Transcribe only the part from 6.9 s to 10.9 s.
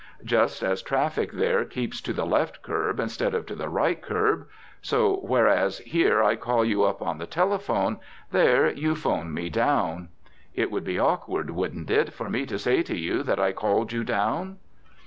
on the telephone, there you phone me down. It would